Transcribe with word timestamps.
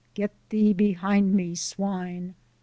Get 0.15 0.31
thee 0.49 0.73
behind 0.73 1.35
me, 1.35 1.53
swine! 1.53 2.33